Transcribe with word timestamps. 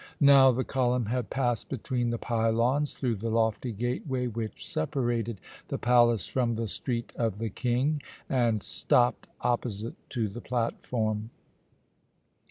Now 0.19 0.51
the 0.51 0.63
column 0.63 1.05
had 1.05 1.29
passed 1.29 1.69
between 1.69 2.09
the 2.09 2.17
pylons 2.17 2.93
through 2.93 3.17
the 3.17 3.29
lofty 3.29 3.71
gateway 3.71 4.25
which 4.25 4.65
separated 4.67 5.39
the 5.67 5.77
palace 5.77 6.25
from 6.25 6.55
the 6.55 6.65
Street 6.67 7.13
of 7.17 7.37
the 7.37 7.51
King, 7.51 8.01
and 8.27 8.63
stopped 8.63 9.27
opposite 9.43 9.93
to 10.09 10.27
the 10.27 10.41
platform. 10.41 11.29